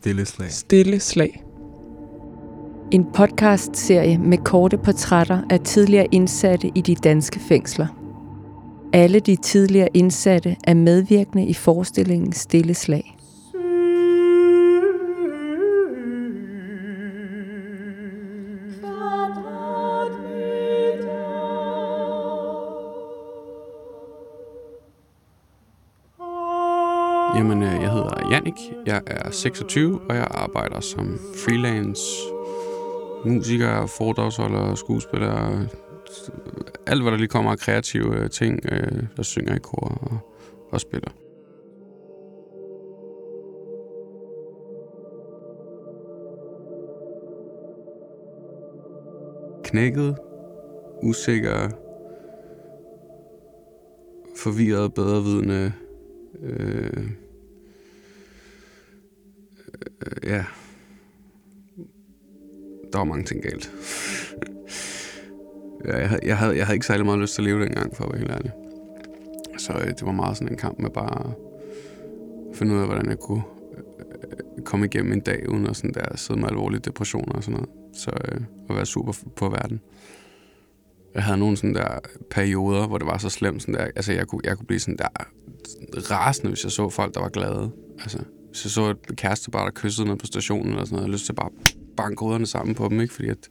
Stille 0.00 0.26
slag. 0.26 0.50
Stille 0.50 1.00
slag. 1.00 1.44
En 2.90 3.06
podcast-serie 3.14 4.18
med 4.18 4.38
korte 4.38 4.78
portrætter 4.78 5.42
af 5.50 5.60
tidligere 5.60 6.06
indsatte 6.12 6.70
i 6.74 6.80
de 6.80 6.94
danske 6.94 7.40
fængsler. 7.40 7.86
Alle 8.92 9.20
de 9.20 9.36
tidligere 9.36 9.88
indsatte 9.94 10.56
er 10.64 10.74
medvirkende 10.74 11.46
i 11.46 11.54
forestillingen 11.54 12.32
Stille 12.32 12.74
Slag. 12.74 13.16
Jamen, 27.36 27.62
øh, 27.62 27.82
jeg 27.82 27.92
hedder 27.92 28.28
Jannik, 28.30 28.54
jeg 28.86 29.02
er 29.06 29.30
26, 29.30 30.00
og 30.08 30.16
jeg 30.16 30.26
arbejder 30.30 30.80
som 30.80 31.18
freelance 31.44 32.02
musiker, 33.24 33.86
foredragsholder, 33.86 34.74
skuespiller, 34.74 35.66
alt 36.86 37.02
hvad 37.02 37.12
der 37.12 37.18
lige 37.18 37.28
kommer 37.28 37.50
af 37.50 37.58
kreative 37.58 38.16
øh, 38.16 38.30
ting, 38.30 38.60
øh, 38.72 39.02
der 39.16 39.22
synger 39.22 39.54
i 39.54 39.58
kor 39.58 39.98
og, 40.02 40.18
og 40.72 40.80
spiller. 40.80 41.10
Knækket, 49.64 50.16
usikker, 51.02 51.68
forvirret, 54.36 54.94
bedrevidende, 54.94 55.72
øh, 56.42 57.10
øh, 60.06 60.30
ja, 60.30 60.44
der 62.92 62.98
var 62.98 63.04
mange 63.04 63.24
ting 63.24 63.42
galt. 63.42 63.72
ja, 65.86 65.96
jeg, 65.96 66.20
jeg, 66.22 66.38
havde, 66.38 66.56
jeg 66.56 66.66
havde 66.66 66.76
ikke 66.76 66.86
særlig 66.86 67.06
meget 67.06 67.20
lyst 67.20 67.34
til 67.34 67.42
at 67.42 67.46
leve 67.46 67.64
dengang, 67.64 67.96
for 67.96 68.04
at 68.04 68.10
være 68.12 68.18
helt 68.18 68.30
ærlig. 68.30 68.52
Så 69.58 69.72
øh, 69.72 69.86
det 69.86 70.02
var 70.06 70.12
meget 70.12 70.36
sådan 70.36 70.52
en 70.52 70.58
kamp 70.58 70.78
med 70.78 70.90
bare 70.90 71.26
at 71.26 72.56
finde 72.56 72.74
ud 72.74 72.80
af, 72.80 72.86
hvordan 72.86 73.08
jeg 73.08 73.18
kunne 73.18 73.42
øh, 73.78 74.64
komme 74.64 74.86
igennem 74.86 75.12
en 75.12 75.20
dag, 75.20 75.48
uden 75.48 75.66
at 75.66 75.76
sådan 75.76 75.94
der, 75.94 76.16
sidde 76.16 76.40
med 76.40 76.48
alvorlige 76.48 76.80
depressioner 76.80 77.32
og 77.32 77.44
sådan 77.44 77.52
noget. 77.60 77.68
Så 77.94 78.10
øh, 78.24 78.40
at 78.68 78.76
være 78.76 78.86
super 78.86 79.12
på 79.36 79.48
verden. 79.48 79.80
Jeg 81.14 81.24
havde 81.24 81.38
nogle 81.38 81.56
sådan 81.56 81.74
der 81.74 81.98
perioder, 82.30 82.86
hvor 82.86 82.98
det 82.98 83.06
var 83.06 83.18
så 83.18 83.28
slemt, 83.28 83.62
sådan 83.62 83.74
der, 83.74 83.84
altså 83.96 84.12
jeg 84.12 84.26
kunne, 84.26 84.40
jeg 84.44 84.56
kunne 84.56 84.66
blive 84.66 84.80
sådan 84.80 84.96
der 84.96 85.08
rasende, 86.10 86.50
hvis 86.50 86.64
jeg 86.64 86.72
så 86.72 86.88
folk, 86.88 87.14
der 87.14 87.20
var 87.20 87.28
glade. 87.28 87.70
Altså, 88.00 88.18
hvis 88.48 88.64
jeg 88.64 88.70
så 88.70 88.90
et 88.90 89.16
kæreste 89.16 89.50
bare, 89.50 89.64
der 89.64 89.70
kyssede 89.74 90.08
ned 90.08 90.16
på 90.16 90.26
stationen 90.26 90.68
eller 90.68 90.84
sådan 90.84 90.94
noget, 90.94 91.02
jeg 91.02 91.06
havde 91.06 91.12
lyst 91.12 91.26
til 91.26 91.32
bare 91.32 91.50
banke 91.96 92.20
hovederne 92.20 92.46
sammen 92.46 92.74
på 92.74 92.88
dem, 92.88 93.00
ikke? 93.00 93.14
Fordi 93.14 93.28
at, 93.28 93.48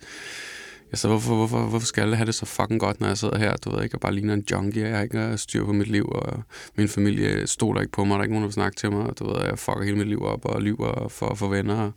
jeg 0.91 0.99
så, 0.99 1.07
hvorfor, 1.07 1.35
hvorfor, 1.35 1.59
hvorfor 1.65 1.87
skal 1.87 2.09
jeg 2.09 2.17
have 2.17 2.25
det 2.25 2.35
så 2.35 2.45
fucking 2.45 2.79
godt, 2.79 2.99
når 2.99 3.07
jeg 3.07 3.17
sidder 3.17 3.37
her? 3.37 3.55
Du 3.55 3.69
ved 3.69 3.83
ikke, 3.83 3.93
jeg 3.93 3.99
bare 3.99 4.13
ligner 4.13 4.33
en 4.33 4.45
junkie, 4.51 4.87
jeg 4.87 4.95
har 4.95 5.03
ikke 5.03 5.37
styr 5.37 5.65
på 5.65 5.73
mit 5.73 5.87
liv, 5.87 6.05
og 6.05 6.43
min 6.75 6.87
familie 6.87 7.47
stoler 7.47 7.81
ikke 7.81 7.91
på 7.91 8.03
mig, 8.03 8.13
der 8.13 8.19
er 8.19 8.23
ikke 8.23 8.33
nogen, 8.33 8.43
der 8.43 8.47
vil 8.47 8.53
snakke 8.53 8.75
til 8.75 8.91
mig, 8.91 9.01
og 9.01 9.19
du 9.19 9.27
ved, 9.27 9.45
jeg 9.45 9.59
fucker 9.59 9.83
hele 9.83 9.97
mit 9.97 10.07
liv 10.07 10.23
op 10.23 10.45
og 10.45 10.61
lyver 10.61 11.07
for 11.07 11.25
at 11.25 11.37
få 11.37 11.47
venner. 11.47 11.91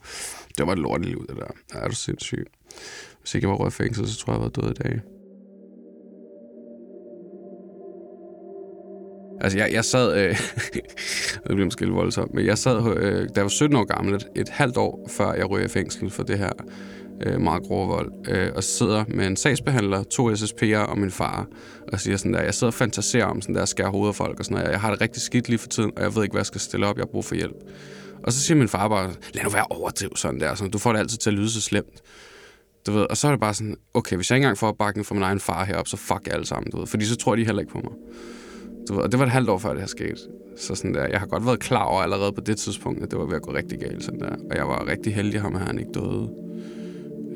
Det 0.59 0.67
var 0.67 0.73
et 0.73 0.79
lort 0.79 1.05
liv, 1.05 1.27
det 1.29 1.37
der. 1.37 1.47
Ja, 1.75 1.79
er 1.79 1.89
du 1.89 1.95
sindssyg. 1.95 2.47
Hvis 3.21 3.35
ikke 3.35 3.45
jeg 3.45 3.51
var 3.51 3.57
rød 3.57 3.71
fængsel, 3.71 4.09
så 4.09 4.17
tror 4.19 4.33
jeg, 4.33 4.41
jeg 4.41 4.45
var 4.45 4.63
død 4.63 4.71
i 4.71 4.75
dag. 4.75 5.01
Altså, 9.43 9.59
jeg, 9.59 9.73
jeg 9.73 9.85
sad... 9.85 10.17
Øh, 10.17 10.41
det 11.43 11.43
bliver 11.45 11.65
måske 11.65 11.85
lidt 11.85 11.95
voldsomt, 11.95 12.35
men 12.35 12.47
jeg 12.47 12.59
sad, 12.59 12.97
øh, 12.97 13.29
da 13.29 13.29
jeg 13.37 13.45
var 13.45 13.49
17 13.49 13.77
år 13.77 13.85
gammel, 13.85 14.15
et, 14.15 14.27
et 14.37 14.49
halvt 14.49 14.77
år 14.77 15.09
før 15.11 15.33
jeg 15.33 15.51
røg 15.51 15.65
i 15.65 15.69
fængsel 15.69 16.11
for 16.11 16.23
det 16.23 16.39
her 16.39 16.51
øh, 17.27 17.41
meget 17.41 17.63
grove 17.63 17.89
vold, 17.89 18.13
øh, 18.29 18.51
og 18.57 18.65
sidder 18.65 19.05
med 19.09 19.27
en 19.27 19.37
sagsbehandler, 19.37 20.03
to 20.03 20.33
SSP'er 20.33 20.77
og 20.77 20.99
min 20.99 21.11
far, 21.11 21.47
og 21.93 22.01
siger 22.01 22.17
sådan 22.17 22.35
der, 22.35 22.43
jeg 22.43 22.55
sidder 22.55 22.71
og 22.71 22.75
fantaserer 22.75 23.25
om 23.25 23.43
sådan 23.43 23.55
der, 23.55 23.65
skære 23.65 23.91
hovedet 23.91 24.09
af 24.09 24.15
folk 24.15 24.39
og 24.39 24.45
sådan 24.45 24.59
noget. 24.59 24.71
Jeg 24.73 24.81
har 24.81 24.91
det 24.91 25.01
rigtig 25.01 25.23
skidt 25.23 25.49
lige 25.49 25.59
for 25.59 25.69
tiden, 25.69 25.93
og 25.97 26.03
jeg 26.03 26.15
ved 26.17 26.23
ikke, 26.23 26.33
hvad 26.33 26.41
jeg 26.41 26.47
skal 26.47 26.61
stille 26.61 26.87
op, 26.87 26.97
jeg 26.97 27.03
har 27.03 27.11
brug 27.11 27.25
for 27.25 27.35
hjælp. 27.35 27.57
Og 28.23 28.33
så 28.33 28.41
siger 28.41 28.59
min 28.59 28.69
far 28.69 28.89
bare, 28.89 29.13
lad 29.35 29.45
nu 29.45 29.51
være 29.51 29.67
overdriv 29.71 30.17
sådan 30.17 30.41
der, 30.41 30.55
sådan, 30.55 30.71
du 30.71 30.79
får 30.79 30.93
det 30.93 30.99
altid 30.99 31.19
til 31.19 31.31
at 31.31 31.35
lyde 31.35 31.51
så 31.51 31.61
slemt. 31.61 32.03
Du 32.87 32.93
ved, 32.93 33.07
og 33.11 33.17
så 33.17 33.27
er 33.27 33.31
det 33.31 33.41
bare 33.41 33.55
sådan, 33.55 33.77
okay, 33.95 34.17
hvis 34.17 34.31
jeg 34.31 34.37
ikke 34.37 34.45
engang 34.45 34.59
får 34.59 34.69
opbakning 34.69 35.07
fra 35.07 35.15
min 35.15 35.23
egen 35.23 35.41
far 35.41 35.65
herop, 35.65 35.89
så 35.89 35.97
fuck 35.97 36.29
alle 36.31 36.47
sammen, 36.47 36.71
du 36.71 36.79
ved, 36.79 36.87
fordi 36.87 37.05
så 37.05 37.17
tror 37.17 37.37
de 37.37 37.45
heller 37.45 37.61
ikke 37.61 37.73
på 37.73 37.81
mig. 37.85 37.93
Du 38.89 38.95
ved, 38.95 39.03
og 39.03 39.13
det 39.13 39.19
var 39.19 39.27
et 39.27 39.33
halvt 39.33 39.49
år 39.49 39.59
før 39.59 39.71
det 39.71 39.81
her 39.81 39.87
skete. 39.87 40.17
Så 40.57 40.75
sådan 40.75 40.95
der, 40.95 41.07
jeg 41.07 41.21
har 41.21 41.27
godt 41.27 41.47
været 41.47 41.61
klar 41.61 41.85
over 41.85 42.03
allerede 42.03 42.33
på 42.33 42.41
det 42.41 42.57
tidspunkt, 42.57 43.03
at 43.03 43.11
det 43.11 43.19
var 43.19 43.25
ved 43.25 43.37
at 43.37 43.43
gå 43.43 43.55
rigtig 43.55 43.79
galt. 43.79 44.05
Sådan 44.05 44.21
der. 44.21 44.37
Og 44.51 44.57
jeg 44.57 44.69
var 44.69 44.87
rigtig 44.87 45.15
heldig 45.15 45.41
ham, 45.41 45.55
at 45.55 45.61
han 45.61 45.79
ikke 45.79 45.93
døde. 45.93 46.35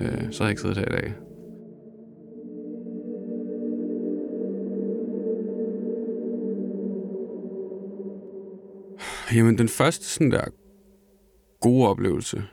Øh, 0.01 0.33
så 0.33 0.43
har 0.43 0.49
jeg 0.49 0.51
ikke 0.51 0.61
siddet 0.61 0.77
her 0.77 0.84
i 0.84 1.01
dag. 1.01 1.15
Jamen, 9.34 9.59
den 9.59 9.69
første 9.69 10.05
sådan 10.05 10.31
der 10.31 10.45
gode 11.61 11.89
oplevelse, 11.89 12.45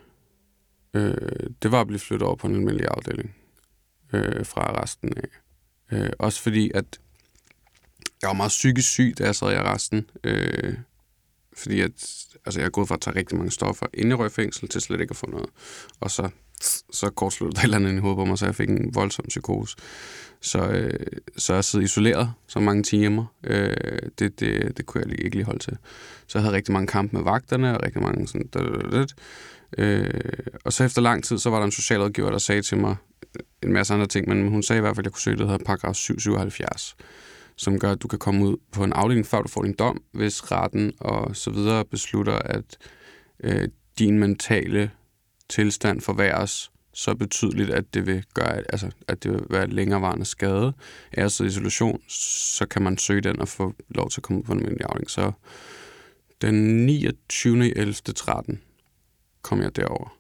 øh, 0.94 1.14
det 1.64 1.72
var 1.72 1.82
at 1.82 1.88
blive 1.88 2.00
flyttet 2.00 2.28
over 2.28 2.36
på 2.36 2.48
en 2.48 2.56
almindelig 2.56 2.88
afdeling 2.88 3.36
øh, 4.14 4.46
fra 4.46 4.82
resten 4.82 5.14
af. 5.18 5.28
Øh, 5.92 6.10
også 6.20 6.42
fordi, 6.42 6.72
at 6.76 7.00
jeg 8.24 8.28
var 8.28 8.34
meget 8.34 8.50
psykisk 8.50 8.90
syg, 8.90 9.14
da 9.18 9.24
jeg 9.24 9.36
sad 9.36 9.52
i 9.52 9.56
arresten. 9.56 10.10
Øh, 10.24 10.74
fordi 11.58 11.82
at, 11.82 11.92
altså 12.46 12.60
jeg 12.60 12.66
er 12.66 12.70
gået 12.70 12.88
fra 12.88 12.96
at 12.96 13.02
tage 13.02 13.16
rigtig 13.16 13.38
mange 13.38 13.52
stoffer 13.52 13.86
inde 13.94 14.12
i 14.12 14.14
røgfængsel 14.14 14.70
til 14.70 14.82
slet 14.82 15.02
ikke 15.02 15.12
at 15.12 15.18
få 15.18 15.30
noget. 15.30 15.50
Og 16.00 16.12
så, 16.12 16.30
så 16.92 17.10
kortsluttede 17.10 17.56
der 17.56 17.62
et 17.62 17.64
eller 17.64 17.78
andet 17.78 17.94
i 17.94 17.98
hovedet 17.98 18.18
på 18.18 18.26
mig, 18.26 18.38
så 18.38 18.46
jeg 18.46 18.56
fik 18.56 18.70
en 18.70 18.96
voldsom 18.96 19.26
psykose. 19.28 19.78
Så, 20.42 20.68
øh, 20.68 21.08
så 21.38 21.54
jeg 21.54 21.64
sidder 21.64 21.86
isoleret 21.86 22.34
så 22.48 22.60
mange 22.60 22.84
timer. 22.84 23.26
Øh, 23.44 23.74
det, 24.20 24.40
det, 24.40 24.78
det 24.78 24.86
kunne 24.86 25.02
jeg 25.02 25.10
lige, 25.10 25.24
ikke 25.24 25.36
lige 25.36 25.46
holde 25.46 25.60
til. 25.60 25.78
Så 26.28 26.38
jeg 26.38 26.44
havde 26.44 26.56
rigtig 26.56 26.74
mange 26.74 26.88
kampe 26.88 27.16
med 27.16 27.24
vagterne, 27.24 27.78
og 27.78 27.84
rigtig 27.84 28.02
mange 28.02 28.28
sådan... 28.28 29.08
Øh, 29.78 30.10
og 30.66 30.74
så 30.74 30.84
efter 30.84 31.02
lang 31.02 31.24
tid, 31.24 31.38
så 31.38 31.50
var 31.50 31.58
der 31.58 31.66
en 31.66 31.72
socialrådgiver, 31.72 32.32
der 32.32 32.38
sagde 32.38 32.62
til 32.62 32.78
mig 32.78 32.96
en 33.64 33.74
masse 33.74 33.94
andre 33.94 34.08
ting, 34.08 34.30
men 34.30 34.48
hun 34.48 34.64
sagde 34.64 34.78
i 34.78 34.82
hvert 34.82 34.96
fald, 34.96 35.04
at 35.04 35.06
jeg 35.06 35.14
kunne 35.14 35.22
søge 35.22 35.38
det, 35.38 35.40
der 35.40 35.52
hedder 35.52 35.66
paragraf 35.66 35.96
777 35.96 36.96
som 37.56 37.80
gør, 37.80 37.92
at 37.92 38.02
du 38.02 38.08
kan 38.08 38.20
komme 38.20 38.46
ud 38.46 38.58
på 38.72 38.84
en 38.84 38.94
afdeling, 38.94 39.26
før 39.26 39.42
du 39.42 39.48
får 39.48 39.64
din 39.64 39.74
dom, 39.74 40.04
hvis 40.12 40.52
retten 40.52 40.94
og 41.00 41.36
så 41.36 41.52
videre 41.52 41.86
beslutter, 41.86 42.34
at 42.34 42.78
øh, 43.44 43.68
din 44.00 44.20
mentale 44.20 44.92
tilstand 45.50 46.02
forværres 46.02 46.72
så 46.94 47.16
betydeligt, 47.16 47.70
at 47.70 47.94
det 47.94 48.06
vil 48.06 48.26
gøre, 48.34 48.58
altså, 48.58 48.92
at 49.08 49.24
det 49.24 49.32
vil 49.32 49.46
være 49.50 49.68
længerevarende 49.68 50.26
skade 50.26 50.74
af 51.12 51.26
at 51.26 51.40
isolation, 51.40 52.02
så 52.08 52.66
kan 52.66 52.82
man 52.82 52.98
søge 52.98 53.22
den 53.22 53.40
og 53.40 53.48
få 53.48 53.74
lov 53.90 54.10
til 54.10 54.20
at 54.20 54.24
komme 54.24 54.44
på 54.44 54.52
en 54.52 54.60
almindelig 54.60 54.86
afdeling. 54.86 55.10
Så 55.10 55.32
den 56.42 56.86
29. 56.86 57.78
11. 57.78 57.94
13 57.94 58.62
kom 59.42 59.62
jeg 59.62 59.76
derover. 59.76 60.18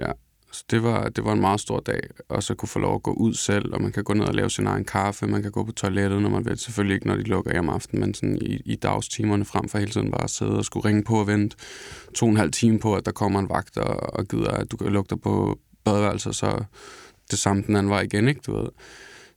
Ja, 0.00 0.12
så 0.56 0.64
det 0.70 0.82
var, 0.82 1.08
det 1.08 1.24
var 1.24 1.32
en 1.32 1.40
meget 1.40 1.60
stor 1.60 1.80
dag, 1.80 2.00
og 2.28 2.42
så 2.42 2.54
kunne 2.54 2.68
få 2.68 2.78
lov 2.78 2.94
at 2.94 3.02
gå 3.02 3.12
ud 3.12 3.34
selv, 3.34 3.74
og 3.74 3.82
man 3.82 3.92
kan 3.92 4.04
gå 4.04 4.14
ned 4.14 4.24
og 4.24 4.34
lave 4.34 4.50
sin 4.50 4.66
egen 4.66 4.84
kaffe, 4.84 5.26
man 5.26 5.42
kan 5.42 5.50
gå 5.50 5.64
på 5.64 5.72
toilettet, 5.72 6.22
når 6.22 6.28
man 6.28 6.44
vil. 6.44 6.58
Selvfølgelig 6.58 6.94
ikke, 6.94 7.06
når 7.06 7.16
de 7.16 7.22
lukker 7.22 7.52
hjem 7.52 7.68
aften, 7.68 8.00
men 8.00 8.14
sådan 8.14 8.38
i, 8.42 8.60
i 8.64 8.76
dagstimerne 8.76 9.44
frem 9.44 9.68
for 9.68 9.78
hele 9.78 9.90
tiden 9.90 10.10
bare 10.10 10.24
at 10.24 10.30
sidde 10.30 10.58
og 10.58 10.64
skulle 10.64 10.88
ringe 10.88 11.04
på 11.04 11.20
og 11.20 11.26
vente 11.26 11.56
to 12.14 12.26
og 12.26 12.30
en 12.30 12.36
halv 12.36 12.52
time 12.52 12.78
på, 12.78 12.94
at 12.94 13.06
der 13.06 13.12
kommer 13.12 13.40
en 13.40 13.48
vagt 13.48 13.76
og, 13.76 14.14
og 14.14 14.28
gider, 14.28 14.50
at 14.50 14.70
du 14.70 14.76
kan 14.76 14.92
lugte 14.92 15.16
på 15.16 15.58
badeværelset, 15.84 16.36
så 16.36 16.64
det 17.30 17.38
samme 17.38 17.62
den 17.66 17.76
anden 17.76 17.90
vej 17.90 18.00
igen, 18.00 18.28
ikke, 18.28 18.40
du 18.46 18.56
ved. 18.56 18.68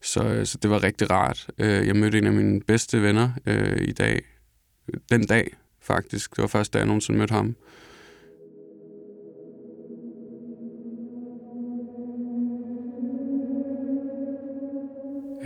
Så, 0.02 0.24
øh, 0.24 0.46
så 0.46 0.58
det 0.62 0.70
var 0.70 0.84
rigtig 0.84 1.12
rart. 1.12 1.48
Øh, 1.58 1.88
jeg 1.88 1.96
mødte 1.96 2.18
en 2.18 2.28
af 2.28 2.34
mine 2.34 2.62
bedste 2.62 3.02
venner 3.02 3.30
øh, 3.46 3.82
i 3.82 3.92
dag, 3.92 4.22
den 5.10 5.26
dag 5.26 5.52
faktisk. 5.82 6.36
Det 6.36 6.42
var 6.42 6.48
første 6.48 6.74
dag, 6.74 6.80
jeg 6.80 6.88
nogensinde 6.88 7.20
mødte 7.20 7.34
ham. 7.34 7.56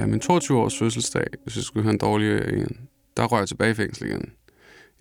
Ja, 0.03 0.07
min 0.07 0.21
22-års 0.23 0.77
fødselsdag, 0.77 1.27
hvis 1.44 1.55
jeg 1.55 1.63
skulle 1.63 1.83
have 1.83 1.94
en 1.94 1.97
dårlig 1.97 2.25
øh, 2.25 2.59
en, 2.59 2.77
der 3.17 3.25
røg 3.25 3.39
jeg 3.39 3.47
tilbage 3.47 3.71
i 3.71 3.73
fængsel 3.73 4.07
igen. 4.07 4.31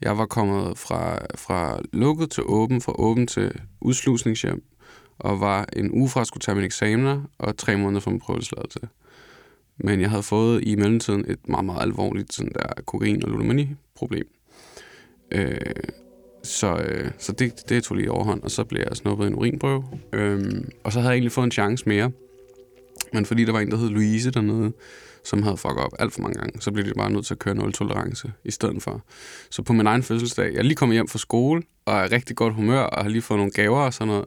Jeg 0.01 0.19
var 0.19 0.27
kommet 0.27 0.79
fra, 0.79 1.19
fra 1.35 1.81
lukket 1.93 2.31
til 2.31 2.43
åben, 2.47 2.81
fra 2.81 2.93
åben 2.99 3.27
til 3.27 3.61
udslusningshjem, 3.81 4.65
og 5.19 5.41
var 5.41 5.67
en 5.73 5.91
uge 5.93 6.09
fra 6.09 6.21
at 6.21 6.27
skulle 6.27 6.41
tage 6.41 6.55
mine 6.55 6.67
eksamener, 6.67 7.23
og 7.39 7.57
tre 7.57 7.77
måneder 7.77 8.01
fra 8.01 8.11
min 8.11 8.21
prøvelseladelse. 8.21 8.81
Men 9.77 10.01
jeg 10.01 10.11
havde 10.11 10.23
fået 10.23 10.65
i 10.65 10.77
mellemtiden 10.77 11.25
et 11.31 11.49
meget, 11.49 11.65
meget 11.65 11.83
alvorligt 11.83 12.33
sådan 12.33 12.53
der 12.55 12.83
kokain- 12.87 13.25
og 13.25 13.31
ludomani-problem. 13.31 14.27
Øh, 15.31 15.57
så, 16.43 16.77
øh, 16.77 17.11
så 17.19 17.33
det, 17.33 17.69
det 17.69 17.85
tog 17.85 17.97
lige 17.97 18.11
overhånd, 18.11 18.43
og 18.43 18.51
så 18.51 18.65
blev 18.65 18.83
jeg 18.89 18.97
snuppet 18.97 19.27
en 19.27 19.35
urinprøve. 19.35 19.85
Øh, 20.13 20.65
og 20.85 20.93
så 20.93 21.01
havde 21.01 21.11
jeg 21.11 21.17
egentlig 21.17 21.33
fået 21.33 21.45
en 21.45 21.53
chance 21.53 21.89
mere, 21.89 22.11
men 23.13 23.27
fordi 23.27 23.45
der 23.45 23.53
var 23.53 23.61
en, 23.61 23.71
der 23.71 23.77
hed 23.77 23.89
Louise 23.89 24.31
dernede, 24.31 24.73
som 25.25 25.43
havde 25.43 25.57
fucket 25.57 25.79
op 25.79 25.93
alt 25.99 26.13
for 26.13 26.21
mange 26.21 26.39
gange. 26.39 26.61
Så 26.61 26.73
blev 26.73 26.85
de 26.85 26.93
bare 26.97 27.11
nødt 27.11 27.27
til 27.27 27.35
at 27.35 27.39
køre 27.39 27.55
nul 27.55 27.73
tolerance 27.73 28.33
i 28.45 28.51
stedet 28.51 28.83
for. 28.83 29.05
Så 29.51 29.63
på 29.63 29.73
min 29.73 29.87
egen 29.87 30.03
fødselsdag, 30.03 30.53
jeg 30.53 30.59
er 30.59 30.63
lige 30.63 30.75
kommet 30.75 30.95
hjem 30.95 31.09
fra 31.09 31.19
skole, 31.19 31.63
og 31.85 31.95
er 31.95 32.13
rigtig 32.13 32.37
godt 32.37 32.55
humør, 32.55 32.81
og 32.81 33.03
har 33.03 33.11
lige 33.11 33.23
fået 33.23 33.39
nogle 33.39 33.53
gaver 33.53 33.81
og 33.81 33.95
sådan 33.95 34.09
noget. 34.09 34.25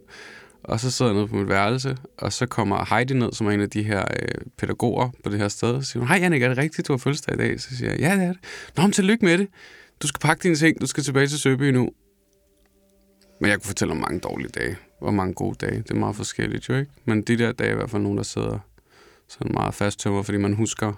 Og 0.63 0.79
så 0.79 0.91
sidder 0.91 1.11
jeg 1.11 1.15
nede 1.15 1.27
på 1.27 1.35
mit 1.35 1.49
værelse, 1.49 1.97
og 2.17 2.33
så 2.33 2.45
kommer 2.45 2.95
Heidi 2.95 3.13
ned, 3.13 3.31
som 3.33 3.47
er 3.47 3.51
en 3.51 3.61
af 3.61 3.69
de 3.69 3.83
her 3.83 4.05
øh, 4.19 4.27
pædagoger 4.57 5.09
på 5.23 5.29
det 5.29 5.39
her 5.39 5.47
sted, 5.47 5.69
og 5.69 5.83
siger, 5.83 6.05
hej 6.05 6.17
Jannik, 6.17 6.41
er 6.41 6.47
det 6.47 6.57
rigtigt, 6.57 6.87
du 6.87 6.93
har 6.93 6.97
fødselsdag 6.97 7.35
i 7.35 7.37
dag? 7.37 7.61
Så 7.61 7.77
siger 7.77 7.91
jeg, 7.91 7.99
ja, 7.99 8.15
det 8.15 8.23
er 8.23 8.27
det. 8.27 8.37
Nå, 8.77 8.83
men 8.83 8.91
tillykke 8.91 9.25
med 9.25 9.37
det. 9.37 9.47
Du 10.01 10.07
skal 10.07 10.19
pakke 10.19 10.43
dine 10.43 10.55
ting, 10.55 10.81
du 10.81 10.85
skal 10.85 11.03
tilbage 11.03 11.27
til 11.27 11.39
Søby 11.39 11.63
nu. 11.63 11.89
Men 13.41 13.49
jeg 13.49 13.57
kunne 13.57 13.67
fortælle 13.67 13.91
om 13.91 13.97
mange 13.97 14.19
dårlige 14.19 14.49
dage, 14.49 14.77
og 15.01 15.13
mange 15.13 15.33
gode 15.33 15.55
dage. 15.65 15.77
Det 15.77 15.91
er 15.91 15.95
meget 15.95 16.15
forskelligt 16.15 16.69
jo, 16.69 16.75
ikke? 16.75 16.91
Men 17.05 17.21
de 17.21 17.37
der 17.37 17.51
dage 17.51 17.69
er 17.69 17.73
i 17.73 17.75
hvert 17.75 17.89
fald 17.89 18.01
nogen, 18.01 18.17
der 18.17 18.23
sidder 18.23 18.59
sådan 19.27 19.53
meget 19.53 19.73
fasttømmer, 19.73 20.21
fordi 20.21 20.37
man 20.37 20.53
husker 20.53 20.93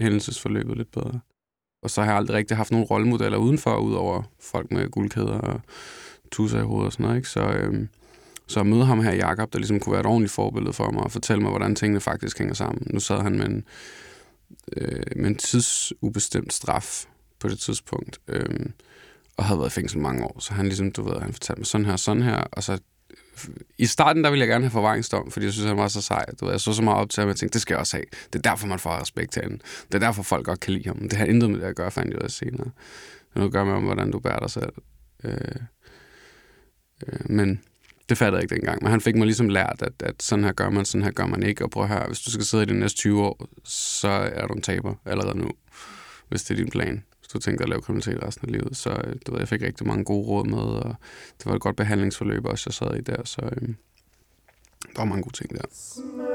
hændelsesforløbet 0.00 0.76
lidt 0.76 0.90
bedre. 0.90 1.20
Og 1.82 1.90
så 1.90 2.00
har 2.00 2.08
jeg 2.08 2.16
aldrig 2.16 2.36
rigtig 2.36 2.56
haft 2.56 2.70
nogen 2.70 2.86
rollemodeller 2.86 3.38
udenfor, 3.38 3.76
udover 3.76 4.22
folk 4.40 4.70
med 4.70 4.90
guldkæder 4.90 5.38
og 5.38 5.60
tusser 6.32 6.58
i 6.58 6.62
hovedet 6.62 6.86
og 6.86 6.92
sådan 6.92 7.04
noget, 7.04 7.16
ikke? 7.16 7.28
Så, 7.28 7.40
øhm, 7.40 7.88
så 8.46 8.60
at 8.60 8.66
møde 8.66 8.84
ham 8.84 9.02
her, 9.02 9.12
Jakob, 9.12 9.52
der 9.52 9.58
ligesom 9.58 9.80
kunne 9.80 9.92
være 9.92 10.00
et 10.00 10.06
ordentligt 10.06 10.32
forbillede 10.32 10.72
for 10.72 10.90
mig 10.90 11.02
og 11.02 11.12
fortælle 11.12 11.42
mig, 11.42 11.50
hvordan 11.50 11.76
tingene 11.76 12.00
faktisk 12.00 12.38
hænger 12.38 12.54
sammen. 12.54 12.86
Nu 12.90 13.00
sad 13.00 13.20
han 13.20 13.38
med 13.38 13.46
en, 13.46 13.64
øh, 14.76 15.02
med 15.16 15.26
en 15.26 15.36
tidsubestemt 15.36 16.52
straf 16.52 17.04
på 17.38 17.48
det 17.48 17.58
tidspunkt, 17.58 18.18
øh, 18.28 18.66
og 19.36 19.44
havde 19.44 19.58
været 19.58 19.70
i 19.70 19.74
fængsel 19.74 19.98
mange 19.98 20.24
år. 20.24 20.36
Så 20.40 20.54
han 20.54 20.66
ligesom, 20.66 20.92
du 20.92 21.02
ved, 21.02 21.20
han 21.20 21.32
fortalte 21.32 21.60
mig 21.60 21.66
sådan 21.66 21.86
her, 21.86 21.96
sådan 21.96 22.22
her, 22.22 22.36
og 22.36 22.62
så 22.62 22.78
i 23.78 23.86
starten, 23.86 24.24
der 24.24 24.30
ville 24.30 24.40
jeg 24.40 24.48
gerne 24.48 24.64
have 24.64 24.70
forvaringsdom, 24.70 25.30
fordi 25.30 25.46
jeg 25.46 25.52
synes, 25.52 25.68
han 25.68 25.76
var 25.76 25.88
så 25.88 26.02
sej. 26.02 26.24
Du 26.40 26.44
ved, 26.44 26.52
jeg 26.52 26.60
så 26.60 26.72
så 26.72 26.82
meget 26.82 26.98
op 26.98 27.10
til 27.10 27.20
ham, 27.20 27.28
og 27.28 27.30
jeg 27.30 27.36
tænkte, 27.36 27.52
det 27.52 27.62
skal 27.62 27.74
jeg 27.74 27.80
også 27.80 27.96
have. 27.96 28.04
Det 28.32 28.38
er 28.38 28.50
derfor, 28.50 28.66
man 28.66 28.78
får 28.78 29.00
respekt 29.00 29.32
til 29.32 29.42
ham. 29.42 29.60
Det 29.86 29.94
er 29.94 29.98
derfor, 29.98 30.22
folk 30.22 30.46
godt 30.46 30.60
kan 30.60 30.72
lide 30.72 30.88
ham. 30.88 30.98
Det 30.98 31.12
har 31.12 31.24
intet 31.24 31.50
med 31.50 31.60
det 31.60 31.66
at 31.66 31.76
gøre, 31.76 31.90
fandt 31.90 32.10
jeg 32.10 32.18
ud 32.18 32.24
af 32.24 32.30
senere. 32.30 32.64
Det 32.64 33.32
har 33.32 33.40
noget 33.40 33.48
at 33.48 33.52
gøre 33.52 33.66
med, 33.66 33.80
hvordan 33.80 34.10
du 34.10 34.18
bærer 34.18 34.38
dig 34.38 34.50
selv. 34.50 34.72
Øh, 35.24 35.38
øh, 37.06 37.30
men 37.30 37.60
det 38.08 38.18
fattede 38.18 38.36
jeg 38.36 38.42
ikke 38.42 38.54
dengang, 38.54 38.82
men 38.82 38.90
han 38.90 39.00
fik 39.00 39.16
mig 39.16 39.26
ligesom 39.26 39.48
lært, 39.48 39.82
at, 39.82 40.02
at 40.02 40.22
sådan 40.22 40.44
her 40.44 40.52
gør 40.52 40.70
man, 40.70 40.84
sådan 40.84 41.04
her 41.04 41.10
gør 41.10 41.26
man 41.26 41.42
ikke. 41.42 41.64
Og 41.64 41.70
prøv 41.70 41.82
at 41.82 41.88
høre, 41.88 42.06
hvis 42.06 42.20
du 42.20 42.30
skal 42.30 42.44
sidde 42.44 42.62
i 42.62 42.66
de 42.66 42.74
næste 42.74 42.98
20 42.98 43.22
år, 43.22 43.46
så 43.64 44.08
er 44.08 44.46
du 44.46 44.54
en 44.54 44.62
taber 44.62 44.94
allerede 45.04 45.38
nu, 45.38 45.50
hvis 46.28 46.44
det 46.44 46.54
er 46.54 46.62
din 46.62 46.70
plan. 46.70 47.04
Du 47.34 47.38
tænker 47.38 47.64
at 47.64 47.68
lave 47.68 47.82
kriminalitet 47.82 48.22
resten 48.22 48.48
af 48.48 48.52
livet. 48.52 48.76
Så 48.76 48.90
øh, 48.90 49.16
du 49.26 49.32
ved, 49.32 49.40
jeg 49.40 49.48
fik 49.48 49.62
rigtig 49.62 49.86
mange 49.86 50.04
gode 50.04 50.26
råd 50.26 50.46
med, 50.46 50.58
og 50.58 50.94
det 51.38 51.46
var 51.46 51.54
et 51.54 51.60
godt 51.60 51.76
behandlingsforløb 51.76 52.44
også, 52.46 52.64
jeg 52.66 52.74
sad 52.74 52.96
i 52.96 53.00
der. 53.00 53.24
Så 53.24 53.40
øh, 53.42 53.68
der 54.82 54.98
var 54.98 55.04
mange 55.04 55.22
gode 55.22 55.36
ting 55.36 55.50
der. 55.50 55.62
Du 55.62 56.33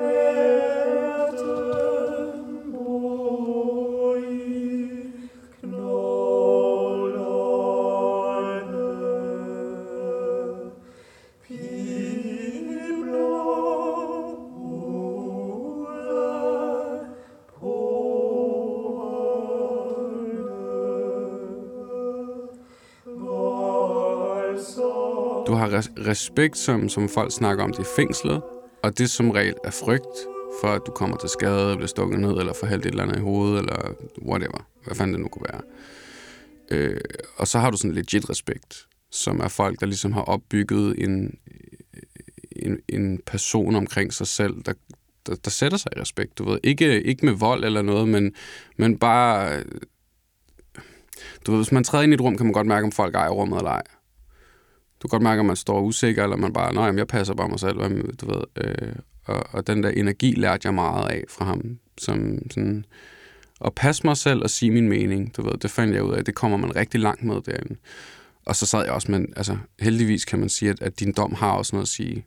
har 25.59 25.69
res- 25.79 26.07
respekt, 26.07 26.57
som, 26.57 26.89
som 26.89 27.09
folk 27.09 27.31
snakker 27.31 27.63
om 27.63 27.71
det 27.73 27.79
i 27.79 27.87
fængslet, 27.95 28.41
og 28.83 28.97
det 28.97 29.09
som 29.09 29.31
regel 29.31 29.55
er 29.63 29.71
frygt 29.71 30.17
for, 30.61 30.67
at 30.67 30.81
du 30.85 30.91
kommer 30.91 31.17
til 31.17 31.29
skade, 31.29 31.75
bliver 31.75 31.87
stukket 31.87 32.19
ned, 32.19 32.31
eller 32.31 32.53
får 32.53 32.67
hældt 32.67 32.85
et 32.85 32.89
eller 32.89 33.03
andet 33.03 33.17
i 33.17 33.21
hovedet, 33.21 33.59
eller 33.59 33.93
whatever. 34.21 34.67
Hvad 34.85 34.95
fanden 34.95 35.13
det 35.13 35.21
nu 35.21 35.27
kunne 35.27 35.45
være. 35.51 35.61
Øh, 36.71 37.01
og 37.37 37.47
så 37.47 37.59
har 37.59 37.69
du 37.71 37.77
sådan 37.77 37.95
legit 37.95 38.29
respekt, 38.29 38.87
som 39.11 39.39
er 39.39 39.47
folk, 39.47 39.79
der 39.79 39.85
ligesom 39.85 40.11
har 40.11 40.21
opbygget 40.21 41.03
en, 41.03 41.37
en, 42.51 42.79
en 42.89 43.21
person 43.25 43.75
omkring 43.75 44.13
sig 44.13 44.27
selv, 44.27 44.53
der, 44.65 44.73
der, 45.25 45.35
der 45.35 45.49
sætter 45.51 45.77
sig 45.77 45.91
i 45.97 45.99
respekt. 45.99 46.37
Du 46.37 46.49
ved, 46.49 46.59
ikke, 46.63 47.03
ikke 47.03 47.25
med 47.25 47.33
vold 47.33 47.63
eller 47.63 47.81
noget, 47.81 48.07
men, 48.07 48.33
men 48.77 48.97
bare... 48.97 49.57
Øh, 49.57 49.65
du 51.45 51.51
ved, 51.51 51.59
hvis 51.59 51.71
man 51.71 51.83
træder 51.83 52.03
ind 52.03 52.13
i 52.13 52.15
et 52.15 52.21
rum, 52.21 52.37
kan 52.37 52.45
man 52.45 52.53
godt 52.53 52.67
mærke, 52.67 52.85
om 52.85 52.91
folk 52.91 53.15
ejer 53.15 53.29
rummet 53.29 53.57
eller 53.57 53.71
ej. 53.71 53.83
Du 55.01 55.07
kan 55.07 55.09
godt 55.09 55.23
mærke, 55.23 55.39
at 55.39 55.45
man 55.45 55.55
står 55.55 55.81
usikker, 55.81 56.23
eller 56.23 56.37
man 56.37 56.53
bare, 56.53 56.73
nej, 56.73 56.93
jeg 56.97 57.07
passer 57.07 57.33
bare 57.33 57.49
mig 57.49 57.59
selv, 57.59 57.77
du 58.21 58.25
ved. 58.25 58.43
Øh, 58.55 58.95
og, 59.25 59.43
og 59.51 59.67
den 59.67 59.83
der 59.83 59.89
energi 59.89 60.31
lærte 60.31 60.67
jeg 60.67 60.73
meget 60.73 61.11
af 61.11 61.23
fra 61.29 61.45
ham, 61.45 61.79
som 61.97 62.39
sådan, 62.51 62.85
at 63.65 63.75
passe 63.75 64.07
mig 64.07 64.17
selv 64.17 64.43
og 64.43 64.49
sige 64.49 64.71
min 64.71 64.89
mening, 64.89 65.37
du 65.37 65.41
ved, 65.41 65.57
det 65.57 65.71
fandt 65.71 65.95
jeg 65.95 66.03
ud 66.03 66.13
af, 66.13 66.25
det 66.25 66.35
kommer 66.35 66.57
man 66.57 66.75
rigtig 66.75 66.99
langt 66.99 67.23
med 67.23 67.41
derinde. 67.41 67.75
Og 68.45 68.55
så 68.55 68.65
sad 68.65 68.83
jeg 68.83 68.91
også, 68.91 69.11
men 69.11 69.33
altså, 69.35 69.57
heldigvis 69.79 70.25
kan 70.25 70.39
man 70.39 70.49
sige, 70.49 70.71
at, 70.71 70.81
at 70.81 70.99
din 70.99 71.13
dom 71.13 71.33
har 71.33 71.51
også 71.51 71.75
noget 71.75 71.85
at 71.85 71.89
sige 71.89 72.25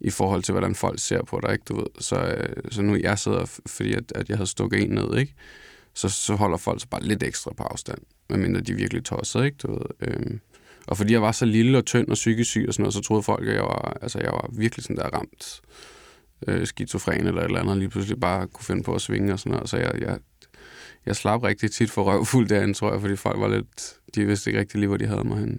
i 0.00 0.10
forhold 0.10 0.42
til, 0.42 0.52
hvordan 0.52 0.74
folk 0.74 0.98
ser 0.98 1.22
på 1.22 1.40
dig, 1.42 1.52
ikke, 1.52 1.64
du 1.68 1.76
ved. 1.76 1.86
Så, 1.98 2.16
øh, 2.16 2.56
så 2.70 2.82
nu 2.82 2.96
jeg 2.96 3.18
sidder, 3.18 3.60
fordi 3.66 3.94
at, 3.94 4.12
at 4.14 4.28
jeg 4.28 4.36
havde 4.36 4.50
stukket 4.50 4.82
en 4.82 4.90
ned, 4.90 5.18
ikke, 5.18 5.34
så, 5.94 6.08
så 6.08 6.34
holder 6.34 6.56
folk 6.56 6.80
sig 6.80 6.90
bare 6.90 7.02
lidt 7.02 7.22
ekstra 7.22 7.52
på 7.52 7.62
afstand, 7.62 7.98
medmindre 8.30 8.60
de 8.60 8.74
virkelig 8.74 9.04
tosser, 9.04 9.42
ikke, 9.42 9.56
du 9.62 9.72
ved. 9.72 9.86
Øh, 10.00 10.38
og 10.90 10.96
fordi 10.96 11.12
jeg 11.12 11.22
var 11.22 11.32
så 11.32 11.44
lille 11.44 11.78
og 11.78 11.84
tynd 11.84 12.08
og 12.08 12.14
psykisk 12.14 12.50
syg 12.50 12.64
og 12.68 12.74
sådan 12.74 12.82
noget, 12.82 12.94
så 12.94 13.00
troede 13.00 13.22
folk, 13.22 13.48
at 13.48 13.54
jeg 13.54 13.62
var, 13.62 13.98
altså, 14.02 14.18
jeg 14.18 14.30
var 14.32 14.48
virkelig 14.52 14.82
sådan 14.82 14.96
der 14.96 15.08
ramt 15.08 15.60
øh, 16.46 16.66
skizofren 16.66 17.26
eller 17.26 17.40
et 17.40 17.46
eller 17.46 17.60
andet, 17.60 17.76
lige 17.76 17.88
pludselig 17.88 18.20
bare 18.20 18.46
kunne 18.46 18.64
finde 18.64 18.82
på 18.82 18.94
at 18.94 19.00
svinge 19.00 19.32
og 19.32 19.38
sådan 19.38 19.52
noget. 19.52 19.68
Så 19.70 19.76
jeg, 19.76 19.92
jeg, 20.00 20.18
jeg 21.06 21.16
slap 21.16 21.42
rigtig 21.42 21.70
tit 21.70 21.90
for 21.90 22.02
røvfuld 22.02 22.48
derinde, 22.48 22.74
tror 22.74 22.92
jeg, 22.92 23.00
fordi 23.00 23.16
folk 23.16 23.40
var 23.40 23.48
lidt, 23.48 23.98
de 24.14 24.26
vidste 24.26 24.50
ikke 24.50 24.60
rigtig 24.60 24.80
lige, 24.80 24.88
hvor 24.88 24.96
de 24.96 25.06
havde 25.06 25.24
mig 25.24 25.38
henne. 25.38 25.58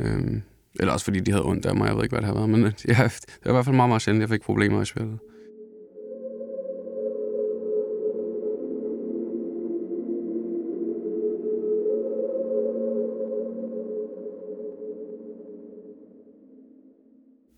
Øhm, 0.00 0.42
eller 0.80 0.92
også 0.92 1.04
fordi 1.04 1.20
de 1.20 1.30
havde 1.30 1.44
ondt 1.44 1.66
af 1.66 1.76
mig, 1.76 1.86
jeg 1.86 1.96
ved 1.96 2.02
ikke, 2.02 2.12
hvad 2.12 2.20
det 2.20 2.26
har 2.26 2.34
været. 2.34 2.50
Men 2.50 2.62
ja, 2.88 3.04
det 3.04 3.44
var 3.44 3.50
i 3.50 3.52
hvert 3.52 3.64
fald 3.64 3.76
meget, 3.76 3.88
meget 3.88 4.02
sjældent, 4.02 4.20
jeg 4.20 4.28
fik 4.28 4.42
problemer 4.42 4.82
i 4.82 4.84
spillet. 4.84 5.18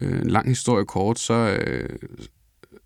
Øh, 0.01 0.21
en 0.21 0.31
lang 0.31 0.49
historie 0.49 0.85
kort, 0.85 1.19
så, 1.19 1.35
øh, 1.35 1.99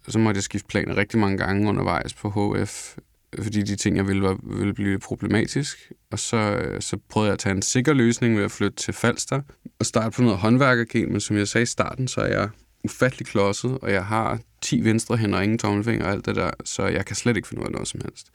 så 0.09 0.19
måtte 0.19 0.39
jeg 0.39 0.43
skifte 0.43 0.69
planer 0.69 0.97
rigtig 0.97 1.19
mange 1.19 1.39
gange 1.39 1.69
undervejs 1.69 2.15
på 2.15 2.55
HF, 2.57 2.97
fordi 3.43 3.63
de 3.63 3.77
ting, 3.77 3.97
jeg 3.97 4.07
ville, 4.09 4.23
var, 4.23 4.39
ville 4.43 4.75
blive 4.75 4.99
problematisk. 4.99 5.93
Og 6.11 6.19
så, 6.19 6.37
øh, 6.37 6.81
så 6.81 6.97
prøvede 7.09 7.29
jeg 7.29 7.33
at 7.33 7.39
tage 7.39 7.55
en 7.55 7.63
sikker 7.63 7.93
løsning 7.93 8.37
ved 8.37 8.45
at 8.45 8.51
flytte 8.51 8.77
til 8.77 8.95
Falster 8.95 9.41
og 9.79 9.87
starte 9.87 10.17
på 10.17 10.23
noget 10.23 10.39
håndværkergen, 10.39 11.13
men 11.13 11.21
som 11.21 11.37
jeg 11.37 11.49
sagde 11.49 11.63
i 11.63 11.67
starten, 11.67 12.09
så 12.09 12.21
er 12.21 12.29
jeg 12.29 12.49
ufattelig 12.85 13.27
klodset, 13.27 13.79
og 13.83 13.93
jeg 13.93 14.05
har 14.05 14.39
10 14.61 14.85
venstre 14.85 15.17
hænder 15.17 15.39
og 15.39 15.45
ingen 15.45 15.59
tommelfinger 15.59 16.07
og 16.07 16.13
alt 16.13 16.27
det 16.27 16.37
der, 16.37 16.51
så 16.65 16.87
jeg 16.87 17.07
kan 17.07 17.17
slet 17.17 17.37
ikke 17.37 17.49
finde 17.49 17.63
ud 17.63 17.67
af 17.67 17.73
noget 17.73 17.89
som 17.89 18.01
helst. 18.05 18.27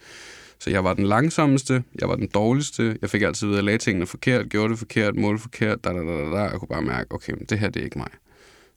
Så 0.60 0.70
jeg 0.70 0.84
var 0.84 0.94
den 0.94 1.06
langsommeste, 1.06 1.84
jeg 2.02 2.10
var 2.10 2.16
den 2.16 2.28
dårligste, 2.28 2.98
jeg 3.02 3.10
fik 3.10 3.22
altid 3.22 3.48
ved 3.48 3.58
at 3.58 3.64
lage 3.64 3.78
tingene 3.78 4.06
forkert, 4.06 4.50
gjorde 4.50 4.70
det 4.70 4.80
forkert, 4.80 5.16
målte 5.16 5.42
forkert, 5.42 5.84
da, 5.84 5.90
da, 5.90 6.00
da, 6.00 6.30
da, 6.32 6.42
jeg 6.42 6.60
kunne 6.60 6.68
bare 6.68 6.82
mærke, 6.82 7.12
okay, 7.12 7.34
det 7.50 7.60
her 7.60 7.70
det 7.70 7.80
er 7.80 7.84
ikke 7.84 7.98
mig. 7.98 8.10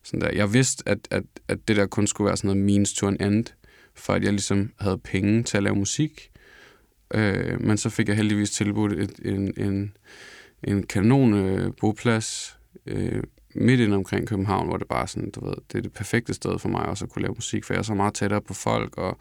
Sådan 0.04 0.20
der. 0.20 0.30
Jeg 0.34 0.52
vidste, 0.52 0.82
at, 0.86 0.98
at, 1.10 1.22
at 1.48 1.68
det 1.68 1.76
der 1.76 1.86
kun 1.86 2.06
skulle 2.06 2.26
være 2.26 2.36
sådan 2.36 2.48
noget 2.48 2.64
means 2.64 2.92
to 2.92 3.06
an 3.06 3.22
end, 3.22 3.44
for 3.94 4.12
at 4.12 4.24
jeg 4.24 4.32
ligesom 4.32 4.72
havde 4.80 4.98
penge 4.98 5.42
til 5.42 5.56
at 5.56 5.62
lave 5.62 5.76
musik. 5.76 6.30
Øh, 7.14 7.60
men 7.60 7.76
så 7.76 7.90
fik 7.90 8.08
jeg 8.08 8.16
heldigvis 8.16 8.50
tilbudt 8.50 8.92
et, 8.92 9.20
en, 9.24 9.52
en, 9.56 9.96
en 10.64 10.86
kanon 10.86 11.34
øh, 11.34 11.72
boplads 11.80 12.58
øh, 12.86 13.22
midt 13.54 13.80
ind 13.80 13.94
omkring 13.94 14.28
København, 14.28 14.66
hvor 14.66 14.76
det 14.76 14.88
bare 14.88 15.08
sådan, 15.08 15.30
du 15.30 15.44
ved, 15.44 15.54
det 15.72 15.78
er 15.78 15.82
det 15.82 15.92
perfekte 15.92 16.34
sted 16.34 16.58
for 16.58 16.68
mig 16.68 16.86
også 16.86 17.04
at 17.04 17.10
kunne 17.10 17.22
lave 17.22 17.34
musik, 17.34 17.64
for 17.64 17.74
jeg 17.74 17.78
er 17.78 17.82
så 17.82 17.94
meget 17.94 18.14
tættere 18.14 18.40
på 18.40 18.54
folk, 18.54 18.96
og 18.96 19.18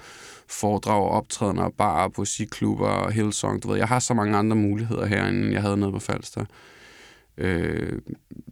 foredrag 0.47 1.03
og 1.03 1.09
optrædener, 1.09 1.63
og 1.63 1.73
bar, 1.73 2.11
musikklubber 2.17 2.87
og 2.87 3.11
Hillsong, 3.11 3.63
du 3.63 3.67
ved, 3.67 3.77
jeg 3.77 3.87
har 3.87 3.99
så 3.99 4.13
mange 4.13 4.37
andre 4.37 4.55
muligheder 4.55 5.05
herinde, 5.05 5.39
end 5.39 5.51
jeg 5.51 5.61
havde 5.61 5.77
nede 5.77 5.91
på 5.91 5.99
Falster. 5.99 6.41
Øh, 6.41 6.47
Øh, 7.39 8.01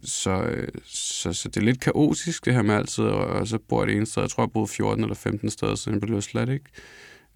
så, 0.04 0.66
så, 0.84 1.32
så 1.32 1.48
det 1.48 1.56
er 1.56 1.64
lidt 1.64 1.80
kaotisk, 1.80 2.44
det 2.44 2.54
her 2.54 2.62
med 2.62 2.74
altid, 2.74 3.04
og, 3.04 3.26
og 3.26 3.48
så 3.48 3.58
bor 3.58 3.80
jeg 3.80 3.88
det 3.88 3.96
ene 3.96 4.06
sted. 4.06 4.22
Jeg 4.22 4.30
tror, 4.30 4.42
jeg 4.42 4.52
boede 4.52 4.68
14 4.68 5.04
eller 5.04 5.14
15 5.14 5.50
steder, 5.50 5.74
så 5.74 5.90
jeg 5.90 6.00
blev 6.00 6.22
slet 6.22 6.48
ikke. 6.48 6.64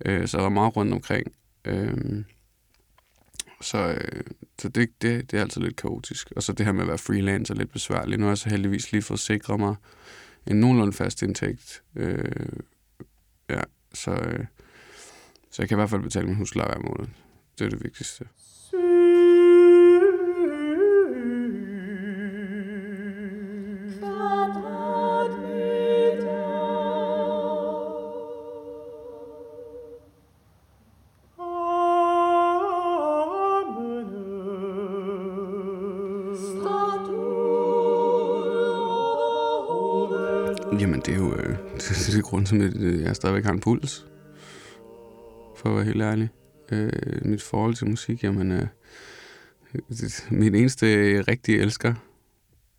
Øh, 0.05 0.29
så 0.29 0.37
jeg 0.37 0.45
var 0.45 0.51
meget 0.51 0.77
rundt 0.77 0.93
omkring. 0.93 1.33
Øh, 1.65 2.25
så, 3.61 3.79
øh, 3.79 4.23
så 4.59 4.69
det, 4.69 4.89
det, 5.03 5.31
det 5.31 5.39
er 5.39 5.43
altid 5.43 5.61
lidt 5.61 5.77
kaotisk. 5.77 6.33
Og 6.37 6.43
så 6.43 6.53
det 6.53 6.67
her 6.67 6.73
med 6.73 6.83
at 6.83 6.89
være 6.89 6.99
freelancer 6.99 7.55
er 7.55 7.59
lidt 7.59 7.73
besværligt. 7.73 8.21
Nu 8.21 8.25
har 8.25 8.31
jeg 8.31 8.39
så 8.39 8.49
heldigvis 8.49 8.93
lige 8.93 9.03
fået 9.03 9.21
sikret 9.21 9.61
mig 9.61 9.75
en 10.47 10.61
nogenlunde 10.61 10.93
fast 10.93 11.23
indtægt. 11.23 11.83
Øh, 11.97 12.25
ja, 13.51 13.61
så, 13.95 14.11
øh, 14.11 14.45
så 15.51 15.63
jeg 15.63 15.69
kan 15.69 15.77
i 15.77 15.81
hvert 15.81 15.91
fald 15.91 16.03
betale 16.03 16.27
min 16.27 16.37
husleje 16.37 16.69
hver 16.69 16.89
måned. 16.89 17.09
Det 17.59 17.65
er 17.65 17.71
det 17.71 17.85
vigtigste. 17.85 18.25
Så 18.71 18.77
det, 41.89 42.09
er 42.09 42.15
det 42.15 42.25
grund 42.25 42.47
til, 42.47 42.63
at 42.63 42.77
øh, 42.77 43.03
jeg 43.03 43.17
stadigvæk 43.17 43.45
har 43.45 43.53
en 43.53 43.61
puls. 43.61 44.07
For 45.57 45.69
at 45.69 45.77
være 45.77 45.85
helt 45.85 46.03
ærlig. 46.03 46.29
Øh, 46.73 46.91
mit 47.25 47.43
forhold 47.43 47.75
til 47.75 47.89
musik, 47.89 48.25
jamen... 48.25 48.53
Øh, 48.53 48.67
min 50.31 50.55
eneste 50.55 50.87
rigtige 51.23 51.59
elsker, 51.59 51.95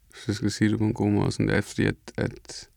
hvis 0.10 0.28
jeg 0.28 0.36
skal 0.36 0.52
sige 0.52 0.70
det 0.70 0.78
på 0.78 0.86
en 0.86 0.94
god 0.94 1.12
måde, 1.12 1.32
sådan, 1.32 1.48
der, 1.48 1.62
fordi 1.62 1.86
at, 1.86 1.96
at 2.18 2.70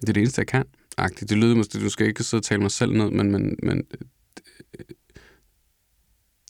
det 0.00 0.08
er 0.08 0.12
det 0.12 0.20
eneste, 0.20 0.38
jeg 0.38 0.46
kan. 0.46 0.64
Agtigt. 0.96 1.30
Det 1.30 1.38
lyder 1.38 1.56
måske, 1.56 1.80
du 1.80 1.88
skal 1.88 2.06
ikke 2.06 2.24
sidde 2.24 2.40
og 2.40 2.44
tale 2.44 2.60
mig 2.60 2.70
selv 2.70 2.92
ned, 2.92 3.10
men, 3.10 3.32
men, 3.32 3.58
men 3.62 3.78
øh, 3.78 4.00
øh, 4.78 4.84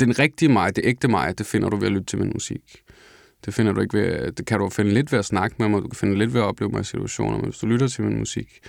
den 0.00 0.18
rigtige 0.18 0.52
mig, 0.52 0.76
det 0.76 0.84
ægte 0.86 1.08
mig, 1.08 1.38
det 1.38 1.46
finder 1.46 1.68
du 1.68 1.76
ved 1.76 1.86
at 1.86 1.92
lytte 1.92 2.06
til 2.06 2.18
min 2.18 2.30
musik. 2.34 2.84
Det 3.46 3.54
finder 3.54 3.72
du 3.72 3.80
ikke 3.80 3.98
ved, 3.98 4.32
det 4.32 4.46
kan 4.46 4.58
du 4.58 4.68
finde 4.68 4.94
lidt 4.94 5.12
ved 5.12 5.18
at 5.18 5.24
snakke 5.24 5.56
med 5.58 5.68
mig, 5.68 5.82
du 5.82 5.88
kan 5.88 5.96
finde 5.96 6.18
lidt 6.18 6.34
ved 6.34 6.40
at 6.40 6.46
opleve 6.46 6.70
mig 6.70 6.80
i 6.80 6.84
situationer, 6.84 7.36
men 7.36 7.44
hvis 7.44 7.58
du 7.58 7.66
lytter 7.66 7.88
til 7.88 8.04
min 8.04 8.18
musik, 8.18 8.60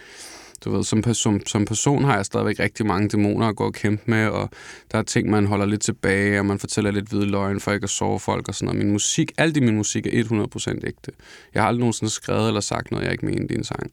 du 0.65 0.71
ved, 0.71 0.83
som, 0.83 1.13
som, 1.13 1.45
som 1.45 1.65
person 1.65 2.03
har 2.03 2.15
jeg 2.15 2.25
stadigvæk 2.25 2.59
rigtig 2.59 2.85
mange 2.85 3.09
dæmoner 3.09 3.47
at 3.47 3.55
gå 3.55 3.65
og 3.65 3.73
kæmpe 3.73 4.03
med, 4.05 4.27
og 4.27 4.49
der 4.91 4.97
er 4.97 5.03
ting, 5.03 5.29
man 5.29 5.45
holder 5.45 5.65
lidt 5.65 5.81
tilbage, 5.81 6.39
og 6.39 6.45
man 6.45 6.59
fortæller 6.59 6.91
lidt 6.91 7.09
hvide 7.09 7.25
løgn 7.25 7.59
for 7.59 7.71
ikke 7.71 7.83
at 7.83 7.89
sove 7.89 8.19
folk 8.19 8.47
og 8.47 8.55
sådan 8.55 8.65
noget. 8.65 8.85
Min 8.85 8.91
musik, 8.91 9.31
alt 9.37 9.57
i 9.57 9.59
min 9.59 9.75
musik 9.75 10.07
er 10.07 10.23
100% 10.23 10.87
ægte. 10.87 11.11
Jeg 11.53 11.61
har 11.61 11.67
aldrig 11.67 11.79
nogensinde 11.79 12.11
skrevet 12.11 12.47
eller 12.47 12.61
sagt 12.61 12.91
noget, 12.91 13.03
jeg 13.03 13.11
ikke 13.11 13.25
mener 13.25 13.45
i 13.49 13.55
en 13.55 13.63
sang. 13.63 13.91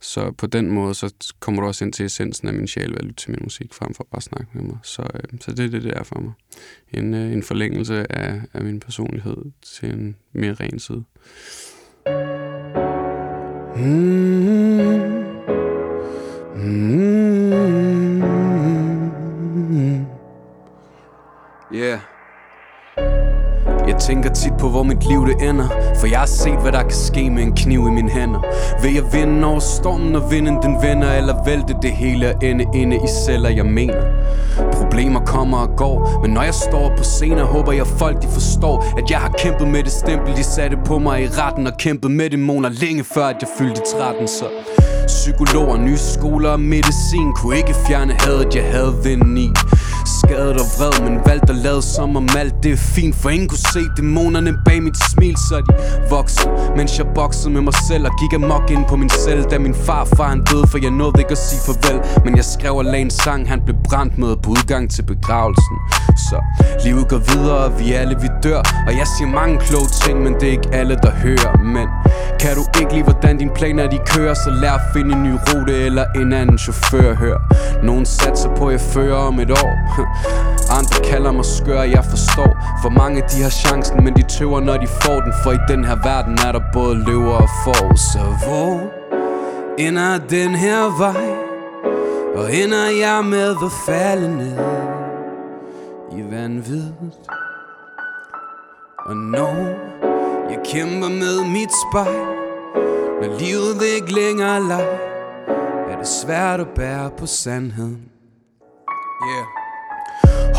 Så 0.00 0.30
på 0.30 0.46
den 0.46 0.70
måde, 0.70 0.94
så 0.94 1.14
kommer 1.40 1.62
du 1.62 1.68
også 1.68 1.84
ind 1.84 1.92
til 1.92 2.06
essensen 2.06 2.48
af 2.48 2.54
min 2.54 2.68
sjæl 2.68 2.90
ved 2.90 2.98
at 2.98 3.04
lytte 3.04 3.16
til 3.16 3.30
min 3.30 3.40
musik, 3.42 3.74
frem 3.74 3.94
for 3.94 4.06
bare 4.10 4.16
at 4.16 4.22
snakke 4.22 4.46
med 4.52 4.62
mig. 4.62 4.78
Så, 4.82 5.02
øh, 5.02 5.38
så 5.40 5.50
det 5.50 5.64
er 5.64 5.68
det, 5.68 5.82
det 5.82 5.92
er 5.96 6.02
for 6.02 6.20
mig. 6.20 6.32
En, 6.94 7.14
øh, 7.14 7.32
en 7.32 7.42
forlængelse 7.42 8.12
af, 8.12 8.40
af 8.54 8.62
min 8.62 8.80
personlighed 8.80 9.36
til 9.62 9.92
en 9.92 10.16
mere 10.32 10.54
ren 10.54 10.78
side. 10.78 11.04
Mm-hmm. 13.76 14.65
Mm-hmm. 16.66 18.26
Yeah. 21.74 21.98
Jeg 23.88 23.96
tænker 24.00 24.32
tit 24.32 24.52
på, 24.58 24.68
hvor 24.68 24.82
mit 24.82 25.08
liv 25.08 25.26
det 25.26 25.48
ender 25.48 25.68
For 26.00 26.06
jeg 26.06 26.18
har 26.18 26.26
set, 26.26 26.58
hvad 26.62 26.72
der 26.72 26.82
kan 26.82 26.90
ske 26.90 27.30
med 27.30 27.42
en 27.42 27.52
kniv 27.52 27.80
i 27.88 27.90
mine 27.90 28.10
hænder 28.10 28.40
Vil 28.82 28.94
jeg 28.94 29.02
vinde 29.12 29.46
over 29.46 29.58
stormen, 29.58 30.12
når 30.12 30.28
vinden 30.28 30.62
den 30.62 30.82
vender 30.82 31.12
Eller 31.12 31.44
vælte 31.44 31.74
det 31.82 31.92
hele 31.92 32.34
og 32.34 32.44
ende 32.44 32.64
inde 32.74 32.96
i 32.96 33.08
celler, 33.26 33.50
jeg 33.50 33.66
mener 33.66 34.02
Problemer 34.72 35.20
kommer 35.20 35.58
og 35.58 35.76
går 35.76 36.20
Men 36.22 36.30
når 36.30 36.42
jeg 36.42 36.54
står 36.54 36.92
på 36.96 37.04
scenen, 37.04 37.38
håber 37.38 37.72
jeg 37.72 37.86
folk 37.86 38.22
de 38.22 38.28
forstår 38.28 38.84
At 38.98 39.10
jeg 39.10 39.18
har 39.18 39.34
kæmpet 39.38 39.68
med 39.68 39.82
det 39.82 39.92
stempel, 39.92 40.36
de 40.36 40.44
satte 40.44 40.76
på 40.84 40.98
mig 40.98 41.22
i 41.22 41.26
retten 41.26 41.66
Og 41.66 41.72
kæmpet 41.78 42.10
med 42.10 42.30
dæmoner 42.30 42.68
længe 42.68 43.04
før, 43.04 43.24
at 43.24 43.36
jeg 43.40 43.48
fyldte 43.58 43.80
13 43.96 44.28
Så 44.28 44.44
Psykologer, 45.06 45.76
nye 45.76 45.98
skoler 45.98 46.48
og 46.50 46.60
medicin. 46.60 47.32
Kunne 47.36 47.56
ikke 47.56 47.74
fjerne 47.86 48.14
hadet, 48.20 48.54
jeg 48.54 48.64
havde 48.64 48.94
den 49.04 49.36
i. 49.36 49.50
Skadet 50.26 50.60
og 50.62 50.66
vred, 50.78 50.94
men 51.04 51.20
valgte 51.26 51.52
at 51.52 51.58
lade 51.58 51.82
som 51.82 52.16
om 52.16 52.28
alt 52.38 52.54
det 52.62 52.72
er 52.72 52.76
fint 52.76 53.16
For 53.16 53.30
ingen 53.30 53.48
kunne 53.48 53.66
se 53.74 53.80
dæmonerne 53.96 54.52
bag 54.64 54.82
mit 54.82 54.98
smil 55.10 55.36
Så 55.36 55.56
de 55.66 55.72
voksede, 56.10 56.50
mens 56.76 56.98
jeg 56.98 57.06
boxede 57.14 57.50
med 57.50 57.60
mig 57.60 57.74
selv 57.88 58.04
Og 58.06 58.12
gik 58.20 58.32
amok 58.32 58.70
ind 58.70 58.84
på 58.88 58.96
min 58.96 59.10
celle 59.10 59.44
Da 59.44 59.58
min 59.58 59.74
farfar 59.74 60.28
han 60.28 60.44
døde, 60.44 60.66
for 60.66 60.78
jeg 60.82 60.90
nåede 60.90 61.18
ikke 61.18 61.30
at 61.30 61.38
sige 61.38 61.60
farvel. 61.66 61.98
Men 62.24 62.36
jeg 62.36 62.44
skrev 62.44 62.74
og 62.76 62.84
lagde 62.84 63.00
en 63.00 63.10
sang, 63.10 63.48
han 63.48 63.60
blev 63.64 63.76
brændt 63.88 64.18
med 64.18 64.36
på 64.42 64.50
udgang 64.50 64.90
til 64.90 65.02
begravelsen. 65.02 65.76
Så 66.28 66.38
livet 66.84 67.08
går 67.08 67.18
videre, 67.32 67.58
og 67.58 67.80
vi 67.80 67.92
alle 67.92 68.16
vi 68.20 68.28
dør. 68.42 68.60
Og 68.86 68.92
jeg 69.00 69.06
siger 69.14 69.28
mange 69.40 69.58
kloge 69.58 69.88
ting, 70.02 70.22
men 70.22 70.34
det 70.34 70.42
er 70.42 70.50
ikke 70.50 70.70
alle 70.72 70.96
der 71.02 71.10
hører. 71.10 71.52
Men 71.76 71.88
kan 72.40 72.52
du 72.58 72.62
ikke 72.80 72.92
lide, 72.92 73.04
hvordan 73.04 73.38
dine 73.38 73.50
planer 73.54 73.88
de 73.88 73.98
kører? 74.06 74.34
Så 74.34 74.50
lær 74.62 74.72
at 74.72 74.80
finde 74.92 75.14
en 75.16 75.22
ny 75.22 75.34
rute 75.46 75.74
eller 75.86 76.04
en 76.16 76.32
anden 76.32 76.58
chauffør 76.58 77.14
Hør, 77.14 77.38
nogen 77.82 78.06
satser 78.06 78.50
på, 78.56 78.66
at 78.66 78.72
jeg 78.72 78.80
fører 78.80 79.16
om 79.16 79.40
et 79.40 79.50
år. 79.50 79.72
Andre 80.70 81.10
kalder 81.10 81.32
mig 81.32 81.44
skør, 81.44 81.82
jeg 81.82 82.04
forstår. 82.04 82.50
For 82.82 82.88
mange 82.88 83.22
de 83.30 83.42
har 83.42 83.50
chancen, 83.50 84.04
men 84.04 84.14
de 84.16 84.22
tøver 84.22 84.60
når 84.60 84.76
de 84.76 84.86
får 84.86 85.20
den. 85.20 85.32
For 85.42 85.52
i 85.52 85.58
den 85.68 85.84
her 85.84 85.96
verden 86.04 86.38
er 86.46 86.52
der 86.52 86.62
både 86.72 86.94
løver 86.94 87.36
og 87.44 87.48
får. 87.64 87.96
Så 87.96 88.18
hvor 88.44 88.80
ender 89.78 90.18
den 90.18 90.54
her 90.54 90.98
vej? 90.98 91.46
Og 92.36 92.54
ender 92.54 92.88
jeg 93.00 93.24
med 93.24 93.50
at 93.64 93.72
falde 93.86 94.36
ned? 94.36 94.58
I 96.12 96.22
vanvid 96.30 96.92
Og 98.98 99.16
når 99.16 99.56
jeg 100.50 100.58
kæmper 100.64 101.08
med 101.08 101.44
mit 101.52 101.70
spejl 101.82 102.24
Når 103.20 103.38
livet 103.38 103.82
ikke 103.96 104.14
længere 104.14 104.68
leg 104.68 104.88
Er 105.90 105.98
det 105.98 106.08
svært 106.08 106.60
at 106.60 106.68
bære 106.68 107.10
på 107.18 107.26
sandheden. 107.26 108.10
Yeah. 109.26 109.55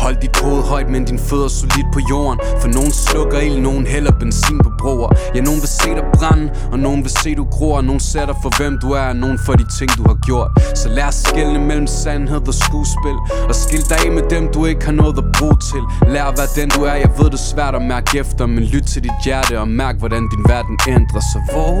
Hold 0.08 0.20
dit 0.20 0.36
hoved 0.42 0.62
højt, 0.62 0.90
men 0.90 1.04
din 1.04 1.18
fødder 1.18 1.48
solid 1.48 1.84
på 1.92 2.00
jorden. 2.10 2.40
For 2.60 2.68
nogen 2.68 2.92
slukker 2.92 3.38
ild, 3.40 3.60
nogen 3.60 3.86
hælder 3.86 4.12
benzin 4.20 4.58
på 4.58 4.70
broer. 4.78 5.10
Ja, 5.34 5.40
nogen 5.40 5.60
vil 5.60 5.68
se 5.68 5.90
dig 5.98 6.04
brænde, 6.14 6.52
og 6.72 6.78
nogen 6.78 7.02
vil 7.04 7.10
se 7.22 7.34
du 7.34 7.44
gror. 7.44 7.80
Nogen 7.80 8.00
ser 8.00 8.26
dig 8.26 8.34
for 8.42 8.50
hvem 8.58 8.78
du 8.82 8.88
er, 8.92 9.08
og 9.08 9.16
nogen 9.16 9.38
for 9.46 9.52
de 9.52 9.66
ting 9.78 9.90
du 9.98 10.02
har 10.02 10.18
gjort. 10.26 10.50
Så 10.74 10.88
lad 10.88 11.04
os 11.04 11.14
skille 11.14 11.60
mellem 11.60 11.86
sandhed 11.86 12.48
og 12.48 12.54
skuespil 12.54 13.16
Og 13.48 13.54
skil 13.54 13.82
dig 13.88 13.98
af 14.06 14.12
med 14.12 14.22
dem 14.30 14.48
du 14.54 14.64
ikke 14.64 14.84
har 14.84 14.92
noget 14.92 15.18
at 15.18 15.24
bruge 15.38 15.56
til. 15.70 15.82
Lær 16.12 16.24
at 16.24 16.38
være 16.38 16.62
den 16.62 16.68
du 16.70 16.80
er, 16.82 16.94
jeg 16.94 17.10
ved 17.18 17.24
det 17.24 17.40
er 17.44 17.48
svært 17.54 17.74
at 17.74 17.82
mærke 17.82 18.18
efter 18.18 18.46
Men 18.46 18.64
lyt 18.64 18.82
til 18.82 19.02
dit 19.02 19.18
hjerte 19.24 19.60
og 19.60 19.68
mærk 19.68 19.96
hvordan 19.98 20.22
din 20.32 20.44
verden 20.48 20.78
ændrer 20.88 21.22
sig. 21.32 21.40
Hvor 21.52 21.76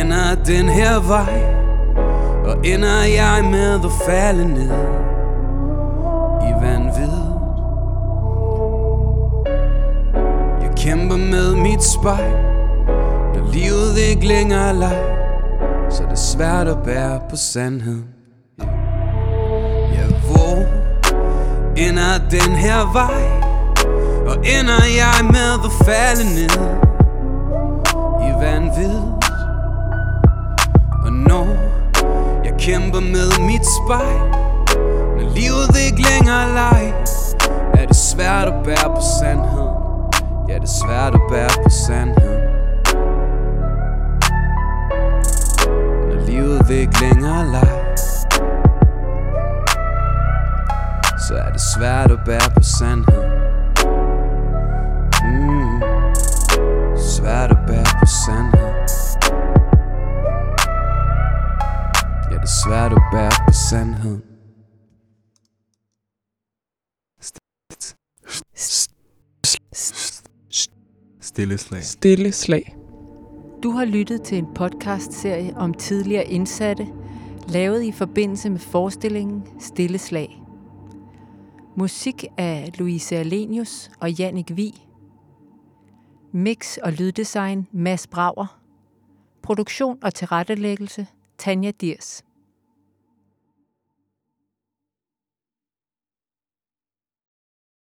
ender 0.00 0.34
den 0.46 0.68
her 0.68 0.94
vej? 1.14 1.34
Og 2.48 2.56
ender 2.64 3.02
jeg 3.20 3.44
med 3.50 3.74
at 3.88 3.92
falde 4.06 4.48
ned? 4.48 5.03
I 6.54 6.64
vanvid 6.64 7.16
Jeg 10.62 10.70
kæmper 10.76 11.16
med 11.16 11.56
mit 11.56 11.82
spejl 11.82 12.32
Når 13.34 13.52
livet 13.52 13.98
ikke 14.10 14.26
længere 14.26 14.68
er 14.68 14.72
leg 14.72 15.02
Så 15.90 16.02
er 16.02 16.08
det 16.08 16.18
svært 16.18 16.68
at 16.68 16.78
bære 16.84 17.20
på 17.30 17.36
sandheden 17.36 18.04
Ja, 19.92 20.06
hvor 20.26 20.56
ender 21.76 22.18
den 22.30 22.56
her 22.56 22.92
vej 22.92 23.24
Og 24.26 24.36
ender 24.36 24.84
jeg 24.96 25.24
med 25.24 25.50
at 25.64 25.86
falde 25.86 26.24
ned 26.34 26.60
I 28.26 28.44
vanvid 28.44 29.00
Og 31.04 31.12
når 31.12 31.46
jeg 32.44 32.54
kæmper 32.58 33.00
med 33.00 33.46
mit 33.46 33.66
spejl 33.66 34.43
livet 35.36 35.76
ikke 35.86 36.02
længere 36.10 36.52
leg. 36.54 36.94
Er 37.74 37.86
det 37.86 37.96
svært 37.96 38.48
at 38.48 38.64
bære 38.64 38.88
på 38.96 39.00
sandhed 39.20 39.68
Ja, 40.48 40.54
det 40.54 40.62
er 40.62 40.86
svært 40.86 41.14
at 41.14 41.20
bære 41.30 41.62
på 41.64 41.70
sandhed 41.70 42.38
Når 46.08 46.26
livet 46.26 46.70
ikke 46.70 47.00
længere 47.00 47.46
leg. 47.46 47.80
Så 51.28 51.34
er 51.34 51.50
det 51.52 51.60
svært 51.60 52.10
at 52.10 52.18
bære 52.26 52.50
på 52.56 52.62
sandhed 52.62 53.24
mm. 55.24 55.82
Svært 56.96 57.50
at 57.50 57.58
bære 57.66 57.98
på 58.00 58.06
sandhed 58.26 58.74
Ja, 62.30 62.34
det 62.34 62.42
er 62.42 62.54
svært 62.66 62.92
at 62.92 63.02
bære 63.12 63.30
på 63.46 63.52
sandhed 63.70 64.33
Stille 71.34 71.58
slag. 71.58 71.84
Stille 71.84 72.32
slag. 72.32 72.76
Du 73.62 73.70
har 73.70 73.84
lyttet 73.84 74.22
til 74.22 74.38
en 74.38 74.46
podcast-serie 74.54 75.56
om 75.56 75.74
tidligere 75.74 76.26
indsatte, 76.26 76.86
lavet 77.48 77.82
i 77.82 77.92
forbindelse 77.92 78.50
med 78.50 78.58
forestillingen 78.58 79.42
Stille 79.60 79.98
Slag. 79.98 80.42
Musik 81.76 82.24
af 82.36 82.72
Louise 82.78 83.16
Alenius 83.16 83.90
og 84.00 84.12
Jannik 84.12 84.56
Vi. 84.56 84.74
Mix 86.32 86.76
og 86.76 86.92
lyddesign 86.92 87.66
Mads 87.72 88.06
Braver. 88.06 88.60
Produktion 89.42 89.98
og 90.02 90.14
tilrettelæggelse 90.14 91.06
Tanja 91.38 91.70
Diers. 91.80 92.24